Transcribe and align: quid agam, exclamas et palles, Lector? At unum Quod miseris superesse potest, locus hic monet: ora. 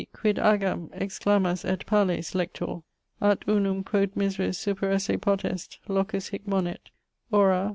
quid 0.13 0.39
agam, 0.39 0.89
exclamas 0.99 1.63
et 1.63 1.85
palles, 1.85 2.33
Lector? 2.33 2.81
At 3.21 3.41
unum 3.47 3.83
Quod 3.85 4.15
miseris 4.15 4.57
superesse 4.57 5.21
potest, 5.21 5.77
locus 5.87 6.29
hic 6.29 6.47
monet: 6.47 6.89
ora. 7.31 7.69